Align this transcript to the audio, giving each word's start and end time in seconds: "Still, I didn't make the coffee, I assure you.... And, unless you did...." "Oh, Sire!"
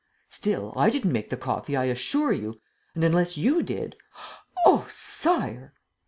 "Still, 0.29 0.73
I 0.75 0.89
didn't 0.89 1.11
make 1.11 1.29
the 1.29 1.37
coffee, 1.37 1.75
I 1.75 1.83
assure 1.83 2.31
you.... 2.33 2.59
And, 2.95 3.03
unless 3.03 3.37
you 3.37 3.61
did...." 3.61 3.95
"Oh, 4.65 4.87
Sire!" 4.89 5.73